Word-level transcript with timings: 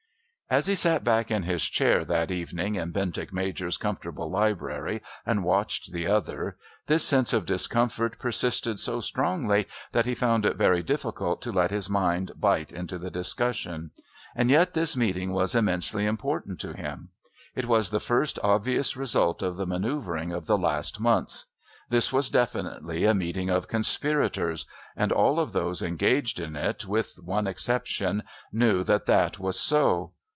As 0.51 0.65
he 0.65 0.75
sat 0.75 1.05
back 1.05 1.31
in 1.31 1.43
his 1.43 1.63
chair 1.63 2.03
that 2.03 2.29
evening 2.29 2.75
in 2.75 2.91
Bentinck 2.91 3.31
Major's 3.31 3.77
comfortable 3.77 4.29
library 4.29 5.01
and 5.25 5.45
watched 5.45 5.93
the 5.93 6.07
other, 6.07 6.57
this 6.87 7.05
sense 7.05 7.31
of 7.31 7.45
discomfort 7.45 8.19
persisted 8.19 8.77
so 8.77 8.99
strongly 8.99 9.65
that 9.93 10.05
he 10.05 10.13
found 10.13 10.45
it 10.45 10.57
very 10.57 10.83
difficult 10.83 11.41
to 11.43 11.53
let 11.53 11.71
his 11.71 11.89
mind 11.89 12.33
bite 12.37 12.73
into 12.73 12.97
the 12.99 13.09
discussion. 13.09 13.91
And 14.35 14.49
yet 14.49 14.73
this 14.73 14.97
meeting 14.97 15.31
was 15.31 15.55
immensely 15.55 16.05
important 16.05 16.59
to 16.59 16.73
him. 16.73 17.11
It 17.55 17.67
was 17.67 17.89
the 17.89 18.01
first 18.01 18.37
obvious 18.43 18.97
result 18.97 19.41
of 19.41 19.55
the 19.55 19.65
manoeuvring 19.65 20.33
of 20.33 20.47
the 20.47 20.57
last 20.57 20.99
months. 20.99 21.45
This 21.87 22.11
was 22.11 22.29
definitely 22.29 23.05
a 23.05 23.13
meeting 23.13 23.49
of 23.49 23.69
Conspirators, 23.69 24.65
and 24.97 25.13
all 25.13 25.39
of 25.39 25.53
those 25.53 25.81
engaged 25.81 26.41
in 26.41 26.57
it, 26.57 26.85
with 26.85 27.13
one 27.23 27.47
exception, 27.47 28.23
knew 28.51 28.83
that 28.83 29.05
that 29.05 29.39
was 29.39 29.57
so. 29.57 30.11